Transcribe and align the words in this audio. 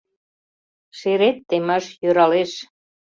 Шерет 0.97 1.37
темаш 1.49 1.85
йӧралеш... 2.01 2.51